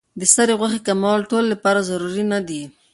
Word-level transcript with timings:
د 0.19 0.21
سرې 0.33 0.53
غوښې 0.59 0.79
کمول 0.87 1.19
ټولو 1.29 1.45
لپاره 1.53 1.85
ضروري 1.89 2.23
نه 2.31 2.39
دي. 2.47 2.63